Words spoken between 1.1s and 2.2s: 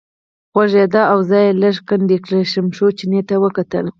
او ځای یې لږ کندې